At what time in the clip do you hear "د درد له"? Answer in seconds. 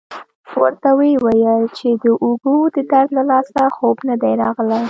2.75-3.23